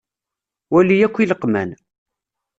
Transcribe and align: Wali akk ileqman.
Wali 0.71 0.97
akk 1.05 1.17
ileqman. 1.23 1.69